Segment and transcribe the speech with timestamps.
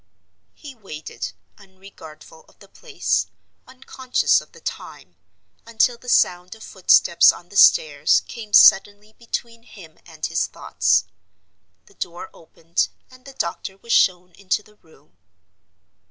[0.55, 3.27] He waited, unregardful of the place,
[3.67, 5.15] unconscious of the time,
[5.63, 11.03] until the sound of footsteps on the stairs came suddenly between him and his thoughts.
[11.85, 15.17] The door opened, and the doctor was shown into the room.